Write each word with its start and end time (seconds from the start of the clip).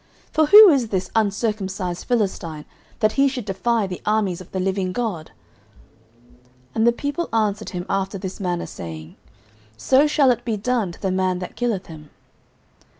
for 0.31 0.47
who 0.47 0.67
is 0.69 0.87
this 0.87 1.11
uncircumcised 1.15 2.07
Philistine, 2.07 2.65
that 3.01 3.11
he 3.11 3.27
should 3.27 3.45
defy 3.45 3.85
the 3.85 4.01
armies 4.03 4.41
of 4.41 4.51
the 4.51 4.59
living 4.59 4.91
God? 4.91 5.29
09:017:027 6.69 6.69
And 6.73 6.87
the 6.87 6.91
people 6.91 7.29
answered 7.31 7.69
him 7.69 7.85
after 7.87 8.17
this 8.17 8.39
manner, 8.39 8.65
saying, 8.65 9.15
So 9.77 10.07
shall 10.07 10.31
it 10.31 10.43
be 10.43 10.57
done 10.57 10.91
to 10.93 10.99
the 10.99 11.11
man 11.11 11.37
that 11.37 11.55
killeth 11.55 11.85
him. 11.85 12.09